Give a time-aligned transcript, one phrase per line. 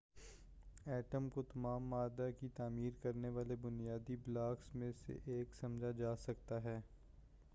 [0.85, 6.15] atom کو تمام مادہ کی تعمیر کرنے والے بنیادی بلاکس میں سے ایک سمجھا جا
[6.25, 6.79] سکتا ہے